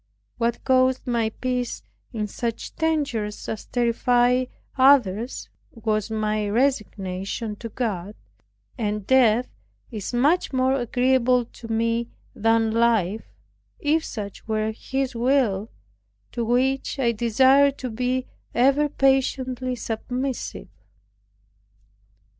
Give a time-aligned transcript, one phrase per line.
[0.39, 8.15] What caused my peace in such dangers as terrify others, was my resignation to God,
[8.79, 9.47] and because death
[9.91, 13.25] is much more agreeable to me than life,
[13.77, 15.69] if such were His will,
[16.31, 18.25] to which I desire to be
[18.55, 20.69] ever patiently submissive.